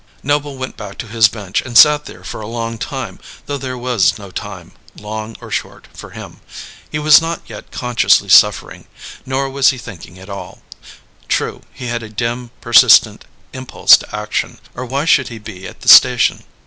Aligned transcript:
Noble 0.23 0.57
went 0.57 0.77
back 0.77 0.97
to 0.97 1.07
his 1.07 1.27
bench 1.27 1.61
and 1.61 1.77
sat 1.77 2.05
there 2.05 2.23
for 2.23 2.41
a 2.41 2.47
long 2.47 2.79
time, 2.79 3.19
though 3.45 3.59
there 3.59 3.77
was 3.77 4.17
no 4.17 4.31
time, 4.31 4.71
long 4.95 5.37
or 5.41 5.51
short, 5.51 5.85
for 5.93 6.09
him. 6.09 6.39
He 6.91 6.97
was 6.97 7.21
not 7.21 7.43
yet 7.45 7.69
consciously 7.69 8.27
suffering; 8.27 8.87
nor 9.27 9.47
was 9.47 9.69
he 9.69 9.77
thinking 9.77 10.17
at 10.17 10.27
all. 10.27 10.63
True, 11.27 11.61
he 11.71 11.85
had 11.85 12.01
a 12.01 12.09
dim, 12.09 12.49
persistent 12.61 13.25
impulse 13.53 13.95
to 13.97 14.15
action 14.15 14.57
or 14.73 14.87
why 14.87 15.05
should 15.05 15.27
he 15.27 15.37
be 15.37 15.67
at 15.67 15.81
the 15.81 15.87
station? 15.87 16.45